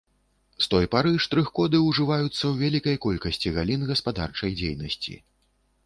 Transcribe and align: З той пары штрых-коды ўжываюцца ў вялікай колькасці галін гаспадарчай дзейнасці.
З 0.65 0.67
той 0.73 0.85
пары 0.95 1.11
штрых-коды 1.25 1.83
ўжываюцца 1.89 2.31
ў 2.31 2.53
вялікай 2.65 2.95
колькасці 3.07 3.55
галін 3.61 3.81
гаспадарчай 3.95 4.51
дзейнасці. 4.61 5.13